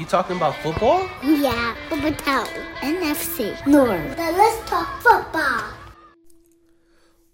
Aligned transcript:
You 0.00 0.06
talking 0.06 0.38
about 0.38 0.56
football? 0.62 1.06
Yeah, 1.22 1.76
Bubba 1.90 2.16
Town, 2.16 2.46
NFC 2.80 3.54
North. 3.66 4.16
Now 4.16 4.30
let's 4.30 4.70
talk 4.70 4.98
football. 5.02 5.74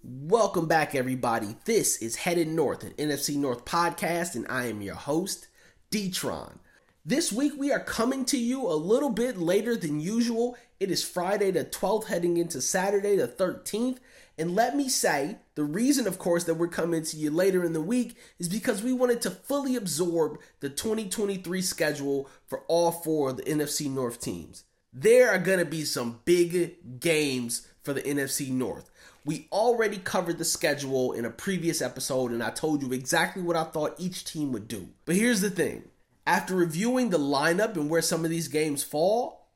Welcome 0.03 0.67
back, 0.67 0.93
everybody. 0.93 1.55
This 1.63 2.01
is 2.01 2.17
Headed 2.17 2.49
North, 2.49 2.83
an 2.83 2.91
NFC 2.95 3.37
North 3.37 3.63
podcast, 3.63 4.35
and 4.35 4.45
I 4.49 4.65
am 4.65 4.81
your 4.81 4.95
host, 4.95 5.47
Detron. 5.91 6.57
This 7.05 7.31
week 7.31 7.53
we 7.57 7.71
are 7.71 7.79
coming 7.79 8.25
to 8.25 8.37
you 8.37 8.67
a 8.67 8.75
little 8.75 9.11
bit 9.11 9.37
later 9.37 9.77
than 9.77 10.01
usual. 10.01 10.57
It 10.81 10.91
is 10.91 11.05
Friday 11.05 11.51
the 11.51 11.63
12th, 11.63 12.07
heading 12.07 12.35
into 12.35 12.59
Saturday 12.59 13.15
the 13.15 13.29
13th. 13.29 13.99
And 14.37 14.53
let 14.55 14.75
me 14.75 14.87
say, 14.87 15.37
the 15.55 15.63
reason, 15.63 16.05
of 16.05 16.19
course, 16.19 16.43
that 16.43 16.55
we're 16.55 16.67
coming 16.67 17.03
to 17.03 17.17
you 17.17 17.31
later 17.31 17.63
in 17.63 17.73
the 17.73 17.81
week 17.81 18.15
is 18.37 18.47
because 18.47 18.83
we 18.83 18.93
wanted 18.93 19.21
to 19.21 19.31
fully 19.31 19.75
absorb 19.75 20.39
the 20.59 20.69
2023 20.69 21.61
schedule 21.61 22.29
for 22.45 22.59
all 22.67 22.91
four 22.91 23.29
of 23.29 23.37
the 23.37 23.43
NFC 23.43 23.89
North 23.89 24.21
teams. 24.21 24.65
There 24.93 25.29
are 25.29 25.39
going 25.39 25.59
to 25.59 25.65
be 25.65 25.83
some 25.83 26.19
big 26.25 26.99
games 26.99 27.67
for 27.83 27.93
the 27.93 28.01
NFC 28.01 28.49
North. 28.51 28.91
We 29.25 29.47
already 29.51 29.97
covered 29.97 30.37
the 30.37 30.45
schedule 30.45 31.13
in 31.13 31.25
a 31.25 31.29
previous 31.29 31.81
episode, 31.81 32.31
and 32.31 32.43
I 32.43 32.51
told 32.51 32.81
you 32.81 32.93
exactly 32.93 33.41
what 33.41 33.55
I 33.55 33.63
thought 33.63 33.99
each 33.99 34.23
team 34.23 34.51
would 34.51 34.67
do. 34.67 34.89
But 35.05 35.15
here's 35.15 35.41
the 35.41 35.49
thing 35.49 35.89
after 36.25 36.55
reviewing 36.55 37.09
the 37.09 37.17
lineup 37.17 37.75
and 37.75 37.89
where 37.89 38.01
some 38.01 38.23
of 38.23 38.29
these 38.29 38.47
games 38.47 38.83
fall, 38.83 39.49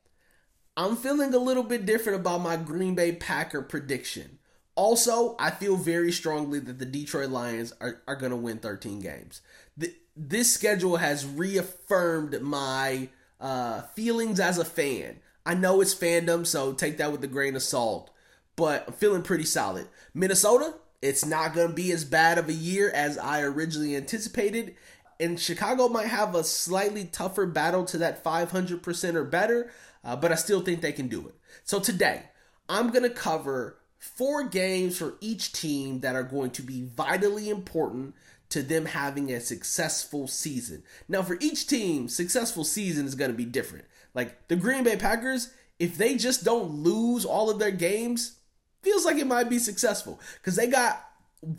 I'm 0.75 0.95
feeling 0.95 1.33
a 1.33 1.37
little 1.37 1.63
bit 1.63 1.85
different 1.85 2.19
about 2.19 2.41
my 2.41 2.55
Green 2.55 2.95
Bay 2.95 3.11
Packer 3.11 3.61
prediction. 3.61 4.39
Also, 4.75 5.35
I 5.37 5.51
feel 5.51 5.75
very 5.75 6.11
strongly 6.11 6.59
that 6.59 6.79
the 6.79 6.85
Detroit 6.85 7.29
Lions 7.29 7.73
are, 7.81 8.01
are 8.07 8.15
going 8.15 8.31
to 8.31 8.37
win 8.37 8.59
13 8.59 9.01
games. 9.01 9.41
The, 9.77 9.93
this 10.15 10.53
schedule 10.53 10.97
has 10.97 11.25
reaffirmed 11.25 12.41
my 12.41 13.09
uh, 13.39 13.81
feelings 13.95 14.39
as 14.39 14.57
a 14.57 14.65
fan. 14.65 15.19
I 15.45 15.55
know 15.55 15.81
it's 15.81 15.95
fandom, 15.95 16.45
so 16.45 16.73
take 16.73 16.97
that 16.97 17.11
with 17.11 17.23
a 17.23 17.27
grain 17.27 17.55
of 17.55 17.63
salt, 17.63 18.11
but 18.55 18.85
I'm 18.87 18.93
feeling 18.93 19.23
pretty 19.23 19.43
solid. 19.43 19.87
Minnesota, 20.13 20.75
it's 21.01 21.25
not 21.25 21.53
going 21.53 21.69
to 21.69 21.73
be 21.73 21.91
as 21.91 22.05
bad 22.05 22.37
of 22.37 22.47
a 22.47 22.53
year 22.53 22.91
as 22.91 23.17
I 23.17 23.41
originally 23.41 23.95
anticipated, 23.95 24.75
and 25.19 25.39
Chicago 25.39 25.87
might 25.87 26.07
have 26.07 26.35
a 26.35 26.43
slightly 26.43 27.05
tougher 27.05 27.45
battle 27.45 27.85
to 27.85 27.97
that 27.99 28.23
500% 28.23 29.15
or 29.15 29.23
better, 29.23 29.71
uh, 30.03 30.15
but 30.15 30.31
I 30.31 30.35
still 30.35 30.61
think 30.61 30.81
they 30.81 30.91
can 30.91 31.07
do 31.07 31.27
it. 31.27 31.35
So 31.63 31.79
today, 31.79 32.23
I'm 32.69 32.91
going 32.91 33.03
to 33.03 33.09
cover 33.09 33.77
four 34.01 34.43
games 34.43 34.97
for 34.97 35.13
each 35.21 35.53
team 35.53 35.99
that 35.99 36.15
are 36.15 36.23
going 36.23 36.49
to 36.49 36.63
be 36.63 36.81
vitally 36.81 37.49
important 37.49 38.15
to 38.49 38.63
them 38.63 38.85
having 38.85 39.31
a 39.31 39.39
successful 39.39 40.27
season. 40.27 40.81
Now, 41.07 41.21
for 41.21 41.37
each 41.39 41.67
team, 41.67 42.09
successful 42.09 42.63
season 42.63 43.05
is 43.05 43.13
going 43.13 43.29
to 43.29 43.37
be 43.37 43.45
different. 43.45 43.85
Like 44.15 44.47
the 44.47 44.55
Green 44.55 44.83
Bay 44.83 44.97
Packers, 44.97 45.53
if 45.77 45.97
they 45.97 46.17
just 46.17 46.43
don't 46.43 46.83
lose 46.83 47.25
all 47.25 47.51
of 47.51 47.59
their 47.59 47.71
games, 47.71 48.39
feels 48.81 49.05
like 49.05 49.17
it 49.17 49.27
might 49.27 49.49
be 49.49 49.59
successful 49.59 50.19
because 50.41 50.55
they 50.55 50.65
got 50.65 51.05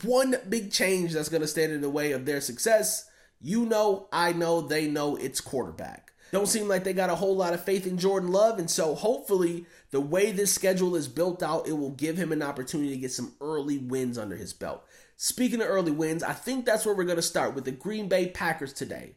one 0.02 0.34
big 0.48 0.72
change 0.72 1.12
that's 1.12 1.28
going 1.28 1.42
to 1.42 1.48
stand 1.48 1.72
in 1.72 1.80
the 1.80 1.88
way 1.88 2.10
of 2.10 2.26
their 2.26 2.40
success. 2.40 3.08
You 3.40 3.66
know, 3.66 4.08
I 4.12 4.32
know, 4.32 4.60
they 4.60 4.88
know 4.88 5.14
it's 5.14 5.40
quarterback. 5.40 6.11
Don't 6.32 6.48
seem 6.48 6.66
like 6.66 6.82
they 6.82 6.94
got 6.94 7.10
a 7.10 7.14
whole 7.14 7.36
lot 7.36 7.52
of 7.52 7.62
faith 7.62 7.86
in 7.86 7.98
Jordan 7.98 8.32
Love, 8.32 8.58
and 8.58 8.70
so 8.70 8.94
hopefully 8.94 9.66
the 9.90 10.00
way 10.00 10.32
this 10.32 10.50
schedule 10.52 10.96
is 10.96 11.06
built 11.06 11.42
out, 11.42 11.68
it 11.68 11.74
will 11.74 11.90
give 11.90 12.16
him 12.16 12.32
an 12.32 12.42
opportunity 12.42 12.90
to 12.90 12.96
get 12.96 13.12
some 13.12 13.34
early 13.42 13.76
wins 13.76 14.16
under 14.16 14.34
his 14.34 14.54
belt. 14.54 14.82
Speaking 15.18 15.60
of 15.60 15.68
early 15.68 15.92
wins, 15.92 16.22
I 16.22 16.32
think 16.32 16.64
that's 16.64 16.86
where 16.86 16.94
we're 16.94 17.04
going 17.04 17.16
to 17.16 17.22
start 17.22 17.54
with 17.54 17.66
the 17.66 17.70
Green 17.70 18.08
Bay 18.08 18.28
Packers 18.28 18.72
today. 18.72 19.16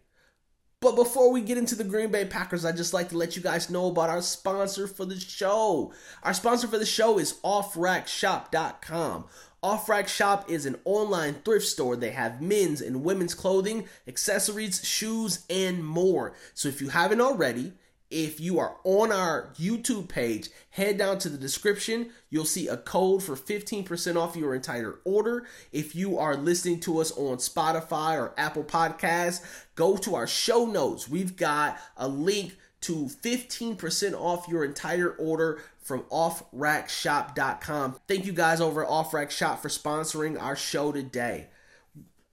But 0.85 0.95
before 0.95 1.31
we 1.31 1.41
get 1.41 1.57
into 1.57 1.73
the 1.73 1.83
Green 1.83 2.11
Bay 2.11 2.25
Packers, 2.25 2.63
I'd 2.63 2.77
just 2.77 2.93
like 2.93 3.09
to 3.09 3.17
let 3.17 3.35
you 3.35 3.41
guys 3.41 3.71
know 3.71 3.87
about 3.87 4.11
our 4.11 4.21
sponsor 4.21 4.85
for 4.85 5.03
the 5.03 5.19
show. 5.19 5.91
Our 6.21 6.35
sponsor 6.35 6.67
for 6.67 6.77
the 6.77 6.85
show 6.85 7.17
is 7.17 7.39
offracksshop.com. 7.43 9.25
Off 9.63 9.89
Racks 9.89 10.13
Shop 10.13 10.47
is 10.47 10.67
an 10.67 10.75
online 10.85 11.37
thrift 11.43 11.65
store. 11.65 11.95
They 11.95 12.11
have 12.11 12.39
men's 12.39 12.81
and 12.81 13.03
women's 13.03 13.33
clothing, 13.33 13.87
accessories, 14.07 14.85
shoes, 14.85 15.43
and 15.49 15.83
more. 15.83 16.35
So 16.53 16.69
if 16.69 16.79
you 16.81 16.89
haven't 16.89 17.19
already, 17.19 17.73
if 18.11 18.39
you 18.39 18.59
are 18.59 18.77
on 18.83 19.11
our 19.11 19.49
YouTube 19.55 20.07
page, 20.07 20.49
head 20.69 20.97
down 20.97 21.17
to 21.19 21.29
the 21.29 21.37
description. 21.37 22.11
You'll 22.29 22.45
see 22.45 22.67
a 22.67 22.77
code 22.77 23.23
for 23.23 23.35
15% 23.35 24.15
off 24.15 24.35
your 24.35 24.53
entire 24.53 24.99
order. 25.03 25.47
If 25.71 25.95
you 25.95 26.17
are 26.17 26.35
listening 26.37 26.79
to 26.81 26.99
us 26.99 27.11
on 27.11 27.37
Spotify 27.37 28.17
or 28.17 28.33
Apple 28.37 28.63
Podcasts, 28.63 29.43
go 29.75 29.97
to 29.97 30.15
our 30.15 30.27
show 30.27 30.65
notes. 30.65 31.09
We've 31.09 31.35
got 31.35 31.79
a 31.97 32.07
link 32.07 32.55
to 32.81 33.05
15% 33.05 34.13
off 34.13 34.47
your 34.47 34.63
entire 34.63 35.09
order 35.09 35.59
from 35.79 36.01
offracksshop.com. 36.03 37.95
Thank 38.07 38.25
you 38.25 38.33
guys 38.33 38.61
over 38.61 38.83
at 38.83 38.89
Off 38.89 39.13
Racks 39.13 39.35
Shop 39.35 39.61
for 39.61 39.69
sponsoring 39.69 40.39
our 40.39 40.55
show 40.55 40.91
today. 40.91 41.47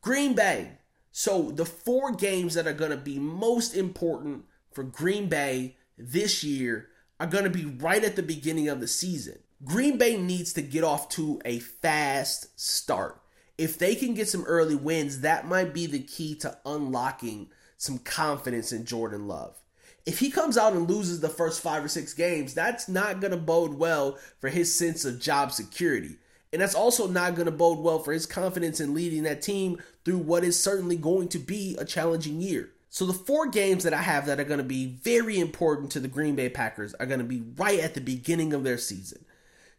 Green 0.03 0.35
Bay. 0.35 0.73
So, 1.11 1.51
the 1.51 1.67
four 1.67 2.13
games 2.13 2.55
that 2.55 2.67
are 2.67 2.73
going 2.73 2.91
to 2.91 2.97
be 2.97 3.19
most 3.19 3.75
important 3.75 4.45
for 4.75 4.83
Green 4.83 5.29
Bay 5.29 5.77
this 5.97 6.43
year 6.43 6.89
are 7.21 7.27
going 7.27 7.45
to 7.45 7.51
be 7.51 7.65
right 7.65 8.03
at 8.03 8.17
the 8.17 8.23
beginning 8.23 8.69
of 8.69 8.81
the 8.81 8.89
season. 8.89 9.39
Green 9.65 9.97
Bay 9.97 10.17
needs 10.17 10.53
to 10.55 10.63
get 10.63 10.85
off 10.85 11.09
to 11.11 11.41
a 11.45 11.61
fast 11.61 12.59
start. 12.61 13.21
If 13.59 13.79
they 13.79 13.95
can 13.95 14.15
get 14.15 14.29
some 14.29 14.45
early 14.45 14.75
wins, 14.75 15.21
that 15.21 15.47
might 15.47 15.73
be 15.73 15.87
the 15.87 16.01
key 16.01 16.35
to 16.37 16.59
unlocking 16.67 17.49
some 17.77 17.99
confidence 17.99 18.73
in 18.73 18.85
Jordan 18.85 19.29
Love 19.29 19.63
if 20.05 20.19
he 20.19 20.31
comes 20.31 20.59
out 20.59 20.73
and 20.73 20.91
loses 20.91 21.21
the 21.21 21.29
first 21.29 21.61
five 21.61 21.85
or 21.85 21.89
six 21.89 22.13
games, 22.13 22.55
that's 22.55 22.89
not 22.89 23.21
going 23.21 23.31
to 23.31 23.37
bode 23.37 23.75
well 23.75 24.19
for 24.41 24.49
his 24.49 24.75
sense 24.75 25.05
of 25.05 25.21
job 25.21 25.53
security. 25.53 26.17
And 26.53 26.61
that's 26.61 26.75
also 26.75 27.07
not 27.07 27.35
going 27.35 27.47
to 27.47 27.53
bode 27.53 27.79
well 27.79 28.01
for 28.01 28.13
his 28.13 28.27
confidence 28.27 28.81
in 28.81 28.95
leading 28.95 29.23
that 29.23 29.43
team 29.43 29.81
through 30.05 30.19
what 30.19 30.45
is 30.45 30.61
certainly 30.61 30.97
going 30.97 31.29
to 31.29 31.39
be 31.39 31.77
a 31.79 31.85
challenging 31.85 32.41
year. 32.41 32.71
So, 32.95 33.07
the 33.07 33.15
four 33.15 33.47
games 33.47 33.85
that 33.85 33.95
I 33.95 34.03
have 34.03 34.27
that 34.27 34.39
are 34.39 34.45
going 34.45 34.59
to 34.59 34.65
be 34.65 34.85
very 34.85 35.41
important 35.41 35.91
to 35.93 36.01
the 36.01 36.09
Green 36.09 36.37
Bay 36.37 36.51
Packers 36.51 36.93
are 36.93 37.07
going 37.07 37.21
to 37.21 37.25
be 37.25 37.43
right 37.57 37.81
at 37.81 37.95
the 37.95 38.03
beginning 38.03 38.53
of 38.53 38.65
their 38.65 38.77
season 38.77 39.25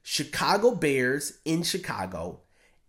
Chicago 0.02 0.74
Bears 0.74 1.38
in 1.46 1.62
Chicago, 1.62 2.40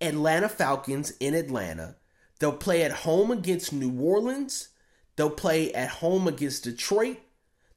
Atlanta 0.01 0.49
Falcons 0.49 1.11
in 1.21 1.35
Atlanta. 1.35 1.97
They'll 2.39 2.53
play 2.53 2.85
at 2.85 2.91
home 2.93 3.31
against 3.31 3.75
New 3.75 4.01
Orleans. 4.01 4.69
They'll 5.17 5.29
play 5.29 5.75
at 5.75 5.91
home 5.91 6.27
against 6.27 6.65
Detroit. 6.65 7.19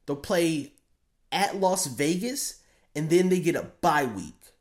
They'll 0.06 0.16
play 0.16 0.72
at 1.34 1.58
Las 1.58 1.86
Vegas, 1.88 2.62
and 2.96 3.10
then 3.10 3.28
they 3.28 3.42
get 3.42 3.58
a 3.58 3.72
bye 3.82 4.06
week. 4.06 4.54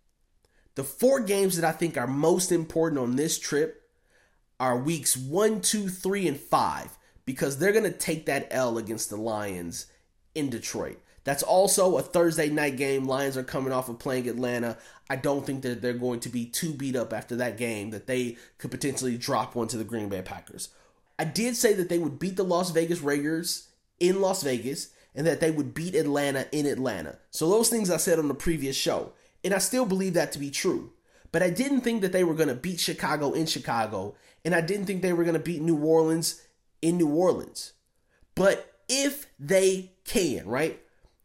The 0.75 0.82
four 0.82 1.20
games 1.20 1.54
that 1.54 1.64
I 1.64 1.70
think 1.70 1.96
are 1.96 2.08
most 2.08 2.50
important 2.50 3.00
on 3.00 3.14
this 3.14 3.38
trip 3.38 3.88
are 4.58 4.76
weeks 4.76 5.16
one, 5.16 5.60
two, 5.60 5.88
three, 5.88 6.26
and 6.26 6.38
five, 6.38 6.95
because 7.26 7.59
they're 7.59 7.72
going 7.72 7.84
to 7.84 7.91
take 7.91 8.26
that 8.26 8.48
L 8.50 8.78
against 8.78 9.10
the 9.10 9.16
Lions 9.16 9.87
in 10.34 10.48
Detroit. 10.48 10.98
That's 11.25 11.42
also 11.42 11.98
a 11.98 12.03
Thursday 12.03 12.48
night 12.48 12.76
game. 12.76 13.06
Lions 13.06 13.37
are 13.37 13.42
coming 13.42 13.72
off 13.72 13.88
of 13.88 13.98
playing 13.98 14.28
Atlanta. 14.28 14.78
I 15.10 15.16
don't 15.16 15.44
think 15.44 15.62
that 15.62 15.82
they're 15.82 15.92
going 15.92 16.20
to 16.20 16.28
be 16.28 16.47
too 16.47 16.72
beat 16.72 16.94
up 16.94 17.12
after 17.12 17.34
that 17.37 17.56
game 17.56 17.91
that 17.91 18.06
they 18.06 18.37
could 18.59 18.70
potentially 18.70 19.19
drop 19.19 19.56
one 19.56 19.66
to 19.69 19.76
the 19.76 19.84
Green 19.84 20.09
Bay 20.09 20.22
Packers. 20.22 20.69
I 21.19 21.25
did 21.25 21.56
say 21.56 21.72
that 21.75 21.88
they 21.88 21.98
would 21.98 22.20
beat 22.20 22.37
the 22.37 22.44
Las 22.44 22.70
Vegas 22.70 23.00
Raiders 23.00 23.69
in 23.98 24.20
Las 24.20 24.44
Vegas 24.44 24.91
and 25.16 25.26
that 25.26 25.41
they 25.41 25.50
would 25.50 25.75
beat 25.75 25.97
Atlanta 25.97 26.47
in 26.53 26.66
Atlanta. 26.66 27.19
So 27.31 27.50
those 27.50 27.70
things 27.70 27.91
I 27.91 27.97
said 27.97 28.20
on 28.20 28.28
the 28.28 28.34
previous 28.34 28.76
show, 28.76 29.12
and 29.43 29.53
I 29.53 29.58
still 29.58 29.87
believe 29.87 30.14
that 30.14 30.31
to 30.32 30.38
be 30.38 30.50
true. 30.50 30.93
But 31.32 31.43
I 31.43 31.50
didn't 31.50 31.81
think 31.81 32.03
that 32.03 32.12
they 32.12 32.22
were 32.22 32.34
going 32.34 32.50
to 32.50 32.54
beat 32.54 32.78
Chicago 32.78 33.32
in 33.32 33.47
Chicago, 33.47 34.14
and 34.44 34.54
I 34.54 34.60
didn't 34.60 34.87
think 34.87 35.03
they 35.03 35.12
were 35.12 35.25
going 35.25 35.34
to 35.34 35.41
beat 35.41 35.62
New 35.62 35.82
Orleans 35.82 36.43
in 36.82 36.97
New 36.98 37.09
Orleans. 37.09 37.72
But 38.34 38.75
if 38.88 39.26
they 39.38 39.92
can, 40.04 40.47
right? 40.47 40.81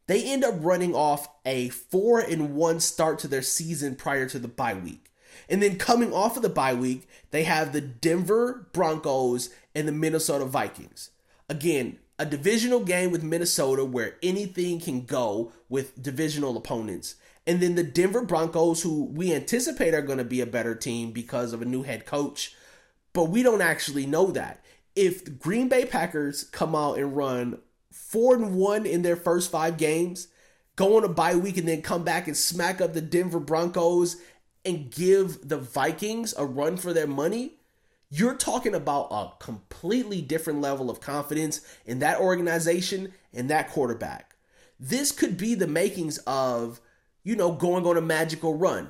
They 0.07 0.23
end 0.23 0.43
up 0.43 0.55
running 0.59 0.93
off 0.95 1.29
a 1.45 1.69
4 1.69 2.19
and 2.19 2.55
1 2.55 2.79
start 2.79 3.19
to 3.19 3.27
their 3.27 3.41
season 3.41 3.95
prior 3.95 4.27
to 4.27 4.39
the 4.39 4.47
bye 4.47 4.73
week. 4.73 5.11
And 5.47 5.61
then 5.61 5.77
coming 5.77 6.13
off 6.13 6.35
of 6.35 6.43
the 6.43 6.49
bye 6.49 6.73
week, 6.73 7.07
they 7.31 7.43
have 7.43 7.71
the 7.71 7.81
Denver 7.81 8.67
Broncos 8.73 9.49
and 9.73 9.87
the 9.87 9.93
Minnesota 9.93 10.45
Vikings. 10.45 11.11
Again, 11.47 11.99
a 12.19 12.25
divisional 12.25 12.81
game 12.81 13.11
with 13.11 13.23
Minnesota 13.23 13.83
where 13.83 14.17
anything 14.21 14.79
can 14.79 15.05
go 15.05 15.51
with 15.69 16.01
divisional 16.01 16.57
opponents. 16.57 17.15
And 17.47 17.59
then 17.59 17.75
the 17.75 17.83
Denver 17.83 18.23
Broncos, 18.23 18.83
who 18.83 19.05
we 19.05 19.33
anticipate 19.33 19.93
are 19.93 20.01
going 20.01 20.19
to 20.19 20.23
be 20.23 20.41
a 20.41 20.45
better 20.45 20.75
team 20.75 21.11
because 21.11 21.53
of 21.53 21.61
a 21.61 21.65
new 21.65 21.83
head 21.83 22.05
coach, 22.05 22.55
but 23.13 23.25
we 23.25 23.43
don't 23.43 23.61
actually 23.61 24.05
know 24.05 24.27
that. 24.31 24.60
If 24.95 25.25
the 25.25 25.31
Green 25.31 25.69
Bay 25.69 25.85
Packers 25.85 26.43
come 26.43 26.75
out 26.75 26.97
and 26.97 27.15
run 27.15 27.59
four 27.91 28.35
and 28.35 28.55
one 28.55 28.85
in 28.85 29.01
their 29.01 29.15
first 29.15 29.51
five 29.51 29.77
games, 29.77 30.27
go 30.75 30.97
on 30.97 31.03
a 31.03 31.09
bye 31.09 31.35
week, 31.35 31.57
and 31.57 31.67
then 31.67 31.81
come 31.81 32.03
back 32.03 32.27
and 32.27 32.35
smack 32.35 32.81
up 32.81 32.93
the 32.93 33.01
Denver 33.01 33.39
Broncos 33.39 34.17
and 34.65 34.91
give 34.91 35.47
the 35.47 35.57
Vikings 35.57 36.33
a 36.37 36.45
run 36.45 36.77
for 36.77 36.93
their 36.93 37.07
money, 37.07 37.55
you're 38.09 38.35
talking 38.35 38.75
about 38.75 39.07
a 39.11 39.31
completely 39.39 40.21
different 40.21 40.61
level 40.61 40.89
of 40.89 40.99
confidence 40.99 41.61
in 41.85 41.99
that 41.99 42.19
organization 42.19 43.13
and 43.33 43.49
that 43.49 43.69
quarterback. 43.69 44.35
This 44.79 45.11
could 45.11 45.37
be 45.37 45.55
the 45.55 45.67
makings 45.67 46.17
of, 46.27 46.81
you 47.23 47.35
know, 47.35 47.53
going 47.53 47.85
on 47.85 47.97
a 47.97 48.01
magical 48.01 48.57
run. 48.57 48.89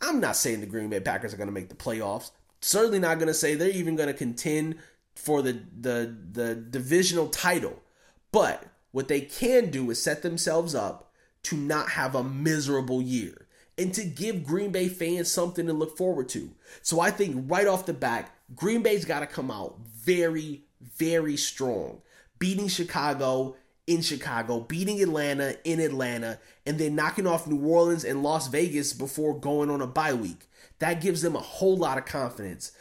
I'm 0.00 0.20
not 0.20 0.36
saying 0.36 0.60
the 0.60 0.66
Green 0.66 0.90
Bay 0.90 1.00
Packers 1.00 1.32
are 1.32 1.38
going 1.38 1.48
to 1.48 1.54
make 1.54 1.68
the 1.68 1.74
playoffs. 1.74 2.30
Certainly 2.60 2.98
not 2.98 3.18
going 3.18 3.28
to 3.28 3.34
say 3.34 3.54
they're 3.54 3.70
even 3.70 3.96
going 3.96 4.08
to 4.08 4.14
contend 4.14 4.76
for 5.18 5.42
the, 5.42 5.60
the 5.78 6.16
the 6.32 6.54
divisional 6.54 7.28
title. 7.28 7.82
But 8.30 8.64
what 8.92 9.08
they 9.08 9.20
can 9.20 9.70
do 9.70 9.90
is 9.90 10.02
set 10.02 10.22
themselves 10.22 10.74
up 10.74 11.12
to 11.44 11.56
not 11.56 11.90
have 11.90 12.14
a 12.14 12.24
miserable 12.24 13.02
year 13.02 13.46
and 13.76 13.92
to 13.94 14.04
give 14.04 14.44
Green 14.44 14.70
Bay 14.70 14.88
fans 14.88 15.30
something 15.30 15.66
to 15.66 15.72
look 15.72 15.96
forward 15.96 16.28
to. 16.30 16.50
So 16.82 17.00
I 17.00 17.10
think 17.10 17.44
right 17.48 17.66
off 17.66 17.86
the 17.86 17.92
bat, 17.92 18.30
Green 18.54 18.82
Bay's 18.82 19.04
got 19.04 19.20
to 19.20 19.26
come 19.26 19.50
out 19.50 19.78
very, 19.86 20.62
very 20.96 21.36
strong, 21.36 22.00
beating 22.38 22.68
Chicago 22.68 23.56
in 23.86 24.02
Chicago, 24.02 24.60
beating 24.60 25.02
Atlanta 25.02 25.56
in 25.64 25.80
Atlanta, 25.80 26.38
and 26.64 26.78
then 26.78 26.94
knocking 26.94 27.26
off 27.26 27.46
New 27.46 27.66
Orleans 27.66 28.04
and 28.04 28.22
Las 28.22 28.48
Vegas 28.48 28.92
before 28.92 29.38
going 29.38 29.70
on 29.70 29.80
a 29.80 29.86
bye 29.86 30.14
week. 30.14 30.48
That 30.78 31.00
gives 31.00 31.22
them 31.22 31.34
a 31.34 31.40
whole 31.40 31.76
lot 31.76 31.98
of 31.98 32.04
confidence. 32.04 32.72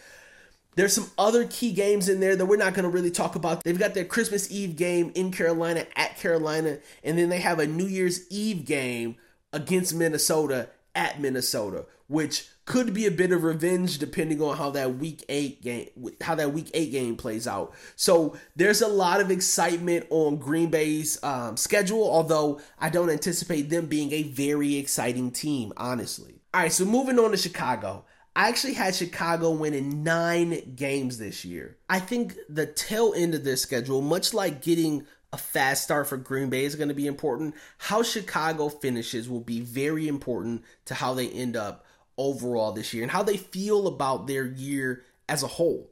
There's 0.78 0.94
some 0.94 1.10
other 1.18 1.48
key 1.48 1.74
games 1.74 2.08
in 2.08 2.20
there 2.20 2.36
that 2.36 2.46
we're 2.46 2.56
not 2.56 2.76
going 2.76 2.84
to 2.84 2.90
really 2.90 3.10
talk 3.10 3.36
about. 3.36 3.64
They've 3.64 3.80
got 3.80 3.96
their 3.96 4.06
Christmas 4.06 4.52
Eve 4.52 4.76
game 4.76 5.12
in 5.16 5.32
Carolina 5.32 5.88
at 5.96 6.18
Carolina, 6.18 6.78
and 7.04 7.18
then 7.18 7.30
they 7.30 7.40
have 7.40 7.58
a 7.58 7.66
New 7.66 7.88
Year's 7.88 8.32
Eve 8.32 8.64
game 8.64 9.16
against 9.52 9.96
Minnesota 9.96 10.70
at 10.94 11.20
Minnesota, 11.20 11.88
which 12.06 12.48
could 12.66 12.94
be 12.94 13.08
a 13.08 13.12
bit 13.12 13.32
of 13.32 13.44
revenge 13.44 13.98
depending 13.98 14.40
on 14.40 14.56
how 14.56 14.70
that 14.70 14.98
week 14.98 15.26
8 15.30 15.64
game 15.64 15.88
how 16.22 16.36
that 16.36 16.54
week 16.54 16.70
8 16.76 16.92
game 16.92 17.16
plays 17.16 17.48
out. 17.48 17.74
So 17.96 18.38
there's 18.56 18.82
a 18.84 18.88
lot 18.88 19.20
of 19.20 19.32
excitement 19.32 20.06
on 20.12 20.38
Green 20.38 20.70
Bay's 20.70 21.18
um, 21.24 21.58
schedule, 21.58 22.08
although 22.08 22.62
I 22.78 22.90
don't 22.90 23.10
anticipate 23.10 23.72
them 23.72 23.88
being 23.88 24.12
a 24.12 24.24
very 24.24 24.76
exciting 24.76 25.32
team, 25.32 25.74
honestly. 25.76 26.36
All 26.54 26.62
right, 26.62 26.72
so 26.72 26.86
moving 26.86 27.18
on 27.18 27.32
to 27.32 27.38
Chicago. 27.38 28.06
I 28.38 28.50
actually 28.50 28.76
had 28.76 28.94
Chicago 28.94 29.50
winning 29.50 30.04
nine 30.04 30.76
games 30.76 31.18
this 31.18 31.44
year. 31.44 31.76
I 31.90 32.00
think 32.00 32.36
the 32.48 32.68
tail 32.68 33.16
end 33.16 33.34
of 33.34 33.44
their 33.44 33.56
schedule, 33.56 34.00
much 34.00 34.32
like 34.32 34.62
getting 34.62 35.08
a 35.34 35.40
fast 35.40 35.84
start 35.84 36.08
for 36.08 36.18
Green 36.18 36.52
Bay 36.52 36.64
is 36.64 36.76
going 36.76 36.90
to 36.90 36.94
be 36.94 37.08
important. 37.08 37.56
How 37.80 38.04
Chicago 38.04 38.70
finishes 38.70 39.28
will 39.28 39.40
be 39.40 39.60
very 39.60 40.08
important 40.08 40.64
to 40.86 40.94
how 40.94 41.16
they 41.16 41.28
end 41.28 41.56
up 41.56 41.84
overall 42.16 42.74
this 42.74 42.94
year 42.94 43.02
and 43.02 43.12
how 43.12 43.24
they 43.24 43.38
feel 43.38 43.88
about 43.88 44.28
their 44.28 44.46
year 44.46 45.02
as 45.28 45.42
a 45.42 45.48
whole. 45.48 45.90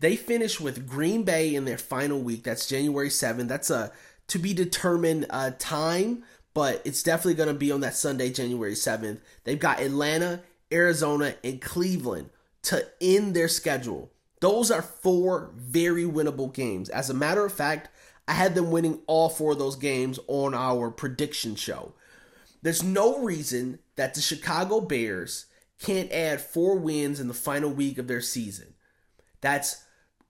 They 0.00 0.16
finish 0.16 0.58
with 0.58 0.88
Green 0.88 1.22
Bay 1.22 1.54
in 1.54 1.66
their 1.66 1.78
final 1.78 2.20
week. 2.20 2.42
That's 2.42 2.66
January 2.66 3.10
7th. 3.10 3.46
That's 3.46 3.70
a 3.70 3.92
to 4.26 4.40
be 4.40 4.54
determined 4.54 5.26
uh, 5.30 5.52
time, 5.60 6.24
but 6.52 6.82
it's 6.84 7.04
definitely 7.04 7.34
going 7.34 7.48
to 7.48 7.54
be 7.54 7.70
on 7.70 7.80
that 7.82 7.94
Sunday, 7.94 8.32
January 8.32 8.74
7th. 8.74 9.18
They've 9.44 9.58
got 9.58 9.80
Atlanta, 9.80 10.40
Arizona, 10.72 11.34
and 11.42 11.60
Cleveland 11.60 12.30
to 12.62 12.86
end 13.00 13.34
their 13.34 13.48
schedule. 13.48 14.12
Those 14.40 14.70
are 14.70 14.82
four 14.82 15.52
very 15.56 16.04
winnable 16.04 16.52
games. 16.52 16.88
As 16.88 17.10
a 17.10 17.14
matter 17.14 17.44
of 17.44 17.52
fact, 17.52 17.88
I 18.26 18.32
had 18.32 18.54
them 18.54 18.70
winning 18.70 19.00
all 19.06 19.28
four 19.28 19.52
of 19.52 19.58
those 19.58 19.76
games 19.76 20.18
on 20.28 20.54
our 20.54 20.90
prediction 20.90 21.56
show. 21.56 21.94
There's 22.62 22.82
no 22.82 23.22
reason 23.22 23.78
that 23.96 24.14
the 24.14 24.20
Chicago 24.20 24.80
Bears 24.80 25.46
can't 25.80 26.12
add 26.12 26.40
four 26.40 26.76
wins 26.76 27.20
in 27.20 27.28
the 27.28 27.34
final 27.34 27.70
week 27.70 27.98
of 27.98 28.06
their 28.06 28.20
season. 28.20 28.74
That's 29.40 29.82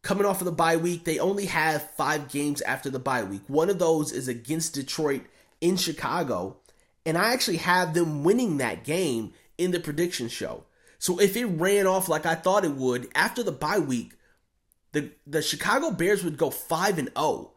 coming 0.03 0.25
off 0.25 0.41
of 0.41 0.45
the 0.45 0.53
bye 0.53 0.77
week. 0.77 1.05
They 1.05 1.19
only 1.19 1.47
have 1.47 1.91
five 1.91 2.31
games 2.31 2.63
after 2.63 2.89
the 2.89 2.99
bye 2.99 3.25
week. 3.25 3.43
One 3.49 3.69
of 3.69 3.79
those 3.79 4.13
is 4.13 4.29
against 4.29 4.75
Detroit 4.75 5.23
in 5.61 5.77
Chicago. 5.77 6.59
And 7.05 7.19
I 7.19 7.33
actually 7.33 7.59
have 7.59 7.95
them 7.95 8.25
winning 8.25 8.59
that 8.59 8.85
game 8.85 9.33
in 9.61 9.71
the 9.71 9.81
prediction 9.81 10.29
show. 10.29 10.65
So 10.99 11.21
if 11.21 11.37
it 11.37 11.47
ran 11.47 11.87
off 11.87 12.09
like 12.09 12.27
I 12.27 12.35
thought 12.35 12.65
it 12.65 12.75
would 12.75 13.09
after 13.15 13.43
the 13.43 13.53
bye 13.53 13.79
week, 13.79 14.15
the, 14.93 15.11
the 15.27 15.43
Chicago 15.43 15.91
Bears 15.91 16.25
would 16.25 16.37
go 16.37 16.51
5 16.51 16.99
and 16.99 17.11
0 17.17 17.53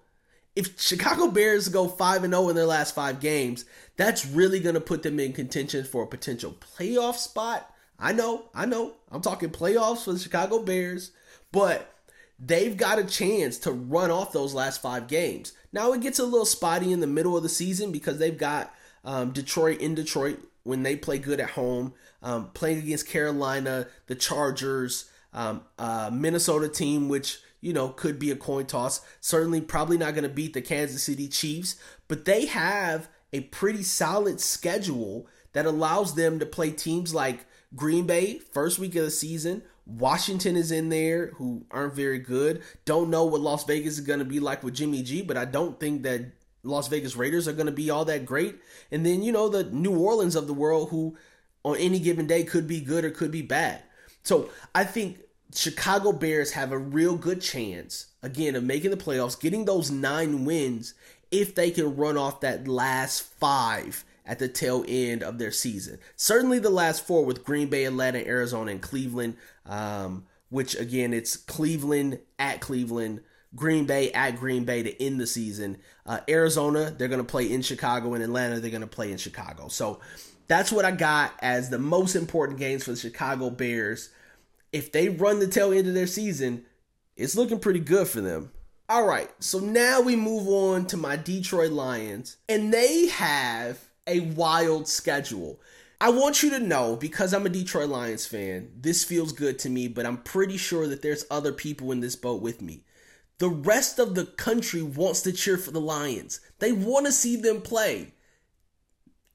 if 0.55 0.79
Chicago 0.79 1.29
Bears 1.29 1.67
go 1.69 1.87
5 1.87 2.23
and 2.23 2.33
0 2.33 2.49
in 2.49 2.55
their 2.55 2.65
last 2.65 2.93
5 2.93 3.19
games, 3.19 3.65
that's 3.97 4.25
really 4.25 4.59
going 4.59 4.75
to 4.75 4.81
put 4.81 5.03
them 5.03 5.19
in 5.19 5.33
contention 5.33 5.83
for 5.83 6.03
a 6.03 6.07
potential 6.07 6.55
playoff 6.77 7.15
spot. 7.15 7.73
I 7.99 8.13
know, 8.13 8.45
I 8.53 8.65
know. 8.65 8.93
I'm 9.11 9.21
talking 9.21 9.49
playoffs 9.49 10.03
for 10.03 10.13
the 10.13 10.19
Chicago 10.19 10.59
Bears, 10.59 11.11
but 11.51 11.93
they've 12.39 12.75
got 12.75 12.99
a 12.99 13.03
chance 13.03 13.57
to 13.59 13.71
run 13.71 14.11
off 14.11 14.33
those 14.33 14.53
last 14.53 14.81
5 14.81 15.07
games. 15.07 15.53
Now 15.71 15.93
it 15.93 16.01
gets 16.01 16.19
a 16.19 16.25
little 16.25 16.45
spotty 16.45 16.91
in 16.91 16.99
the 16.99 17.07
middle 17.07 17.35
of 17.35 17.43
the 17.43 17.49
season 17.49 17.91
because 17.91 18.19
they've 18.19 18.37
got 18.37 18.73
um, 19.03 19.31
Detroit 19.31 19.79
in 19.79 19.95
Detroit 19.95 20.39
when 20.63 20.83
they 20.83 20.95
play 20.95 21.17
good 21.17 21.39
at 21.39 21.51
home, 21.51 21.93
um, 22.21 22.49
playing 22.53 22.79
against 22.79 23.07
Carolina, 23.07 23.87
the 24.07 24.15
Chargers, 24.15 25.09
um, 25.33 25.63
uh, 25.77 26.09
Minnesota 26.13 26.67
team, 26.67 27.09
which 27.09 27.39
you 27.63 27.71
know, 27.71 27.87
could 27.87 28.19
be 28.19 28.29
a 28.29 28.35
coin 28.35 28.65
toss. 28.65 28.99
Certainly, 29.21 29.61
probably 29.61 29.97
not 29.97 30.13
going 30.13 30.23
to 30.23 30.29
beat 30.29 30.53
the 30.53 30.61
Kansas 30.61 31.03
City 31.03 31.29
Chiefs, 31.29 31.77
but 32.09 32.25
they 32.25 32.45
have 32.45 33.07
a 33.31 33.39
pretty 33.39 33.83
solid 33.83 34.41
schedule 34.41 35.27
that 35.53 35.65
allows 35.65 36.15
them 36.15 36.39
to 36.39 36.45
play 36.45 36.71
teams 36.71 37.13
like 37.13 37.45
Green 37.73 38.05
Bay, 38.05 38.39
first 38.51 38.79
week 38.79 38.95
of 38.95 39.05
the 39.05 39.11
season. 39.11 39.63
Washington 39.85 40.57
is 40.57 40.71
in 40.71 40.89
there, 40.89 41.27
who 41.37 41.65
aren't 41.71 41.93
very 41.93 42.19
good. 42.19 42.61
Don't 42.83 43.09
know 43.09 43.23
what 43.23 43.39
Las 43.39 43.63
Vegas 43.63 43.93
is 43.93 44.05
going 44.05 44.19
to 44.19 44.25
be 44.25 44.41
like 44.41 44.61
with 44.61 44.75
Jimmy 44.75 45.01
G, 45.01 45.21
but 45.21 45.37
I 45.37 45.45
don't 45.45 45.79
think 45.79 46.03
that 46.03 46.33
Las 46.63 46.87
Vegas 46.87 47.15
Raiders 47.15 47.47
are 47.47 47.53
going 47.53 47.65
to 47.65 47.71
be 47.71 47.89
all 47.89 48.05
that 48.05 48.25
great. 48.25 48.55
And 48.91 49.05
then, 49.05 49.21
you 49.21 49.31
know, 49.31 49.49
the 49.49 49.65
New 49.65 49.97
Orleans 49.97 50.35
of 50.35 50.47
the 50.47 50.53
world, 50.53 50.89
who 50.89 51.17
on 51.63 51.77
any 51.77 51.99
given 51.99 52.27
day 52.27 52.43
could 52.43 52.67
be 52.67 52.79
good 52.79 53.05
or 53.05 53.11
could 53.11 53.31
be 53.31 53.41
bad. 53.41 53.83
So 54.23 54.49
I 54.73 54.85
think 54.85 55.19
Chicago 55.53 56.11
Bears 56.11 56.51
have 56.51 56.71
a 56.71 56.77
real 56.77 57.17
good 57.17 57.41
chance, 57.41 58.07
again, 58.21 58.55
of 58.55 58.63
making 58.63 58.91
the 58.91 58.97
playoffs, 58.97 59.39
getting 59.39 59.65
those 59.65 59.91
nine 59.91 60.45
wins 60.45 60.93
if 61.31 61.53
they 61.55 61.71
can 61.71 61.95
run 61.95 62.17
off 62.17 62.41
that 62.41 62.67
last 62.67 63.21
five 63.21 64.05
at 64.25 64.39
the 64.39 64.47
tail 64.47 64.85
end 64.87 65.21
of 65.21 65.37
their 65.37 65.51
season. 65.51 65.99
Certainly 66.15 66.59
the 66.59 66.69
last 66.69 67.05
four 67.05 67.25
with 67.25 67.43
Green 67.43 67.67
Bay, 67.67 67.85
Atlanta, 67.85 68.25
Arizona, 68.25 68.71
and 68.71 68.81
Cleveland, 68.81 69.35
um, 69.65 70.25
which 70.49 70.75
again, 70.75 71.13
it's 71.13 71.35
Cleveland 71.35 72.19
at 72.39 72.61
Cleveland, 72.61 73.21
Green 73.55 73.85
Bay 73.85 74.11
at 74.11 74.37
Green 74.37 74.65
Bay 74.65 74.83
to 74.83 75.03
end 75.03 75.19
the 75.19 75.27
season. 75.27 75.77
Uh, 76.05 76.19
Arizona, 76.27 76.93
they're 76.97 77.07
going 77.07 77.19
to 77.19 77.23
play 77.23 77.51
in 77.51 77.61
Chicago, 77.61 78.13
and 78.13 78.23
Atlanta, 78.23 78.59
they're 78.59 78.71
going 78.71 78.81
to 78.81 78.87
play 78.87 79.11
in 79.11 79.17
Chicago. 79.17 79.67
So 79.67 79.99
that's 80.47 80.71
what 80.71 80.85
I 80.85 80.91
got 80.91 81.33
as 81.39 81.69
the 81.69 81.79
most 81.79 82.15
important 82.15 82.59
games 82.59 82.83
for 82.83 82.91
the 82.91 82.97
Chicago 82.97 83.49
Bears 83.49 84.09
if 84.73 84.91
they 84.91 85.07
run 85.07 85.39
the 85.39 85.47
tail 85.47 85.71
end 85.71 85.87
of 85.87 85.93
their 85.93 86.07
season, 86.07 86.65
it's 87.15 87.35
looking 87.35 87.59
pretty 87.59 87.79
good 87.79 88.07
for 88.07 88.19
them. 88.19 88.51
All 88.89 89.05
right, 89.05 89.29
so 89.39 89.59
now 89.59 90.01
we 90.01 90.15
move 90.15 90.47
on 90.47 90.87
to 90.87 90.97
my 90.97 91.15
Detroit 91.15 91.71
Lions, 91.71 92.37
and 92.49 92.73
they 92.73 93.07
have 93.07 93.79
a 94.05 94.19
wild 94.19 94.87
schedule. 94.89 95.61
I 96.01 96.09
want 96.09 96.43
you 96.43 96.49
to 96.49 96.59
know 96.59 96.97
because 96.97 97.33
I'm 97.33 97.45
a 97.45 97.49
Detroit 97.49 97.87
Lions 97.87 98.25
fan, 98.25 98.71
this 98.75 99.05
feels 99.05 99.31
good 99.31 99.57
to 99.59 99.69
me, 99.69 99.87
but 99.87 100.05
I'm 100.05 100.17
pretty 100.17 100.57
sure 100.57 100.87
that 100.87 101.01
there's 101.01 101.25
other 101.31 101.53
people 101.53 101.93
in 101.93 102.01
this 102.01 102.17
boat 102.17 102.41
with 102.41 102.61
me. 102.61 102.83
The 103.39 103.49
rest 103.49 103.99
of 103.99 104.15
the 104.15 104.25
country 104.25 104.81
wants 104.81 105.21
to 105.23 105.31
cheer 105.31 105.57
for 105.57 105.71
the 105.71 105.81
Lions. 105.81 106.39
They 106.59 106.71
want 106.71 107.05
to 107.07 107.11
see 107.11 107.35
them 107.35 107.61
play. 107.61 108.13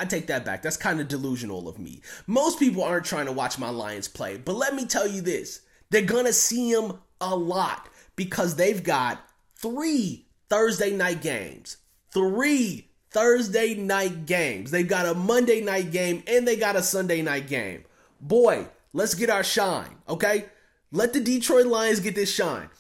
I 0.01 0.05
take 0.05 0.29
that 0.29 0.45
back. 0.45 0.63
That's 0.63 0.77
kind 0.77 1.01
of 1.01 1.09
delusional 1.09 1.69
of 1.69 1.79
me. 1.79 2.03
Most 2.27 2.59
people 2.59 2.85
aren't 2.85 3.05
trying 3.05 3.27
to 3.27 3.33
watch 3.33 3.59
my 3.59 3.71
Lions 3.71 4.07
play, 4.07 4.37
but 4.37 4.55
let 4.55 4.75
me 4.75 4.87
tell 4.87 5.07
you 5.07 5.21
this 5.21 5.63
they're 5.91 6.03
going 6.03 6.27
to 6.27 6.33
see 6.33 6.73
them 6.73 6.99
a 7.21 7.35
lot 7.35 7.89
because 8.15 8.57
they've 8.57 8.83
got 8.83 9.21
three 9.57 10.27
Thursday 10.49 10.93
night 10.93 11.21
games. 11.21 11.79
Three 12.13 12.89
Thursday 13.11 13.75
night 13.75 14.27
games. 14.27 14.71
They've 14.71 14.89
got 14.89 15.07
a 15.07 15.15
Monday 15.15 15.61
night 15.61 15.91
game 15.91 16.23
and 16.27 16.47
they 16.47 16.57
got 16.57 16.77
a 16.77 16.83
Sunday 16.83 17.23
night 17.23 17.49
game. 17.49 17.85
Boy, 18.21 18.67
let's 18.93 19.15
get 19.15 19.31
our 19.31 19.45
shine, 19.45 19.97
okay? 20.09 20.47
Let 20.93 21.13
the 21.13 21.21
Detroit 21.21 21.67
Lions 21.67 22.01
get 22.01 22.15
this 22.15 22.33
shine. 22.33 22.71